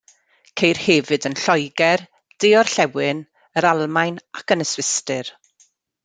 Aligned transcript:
Ceir 0.59 0.79
hefyd 0.83 1.27
yn 1.29 1.35
Lloegr, 1.41 2.03
de-orllewin 2.45 3.21
yr 3.61 3.67
Almaen 3.73 4.17
ac 4.41 4.55
yn 4.57 4.65
y 4.65 4.67
Swistir. 4.71 5.31